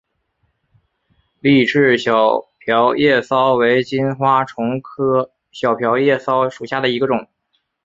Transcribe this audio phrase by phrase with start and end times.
[1.41, 7.27] 丽翅小瓢叶蚤为金花虫科小瓢叶蚤属下的一个种。